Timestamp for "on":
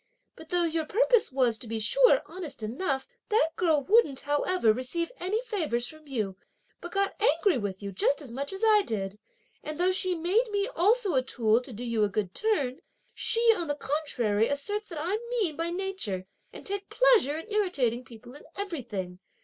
13.55-13.67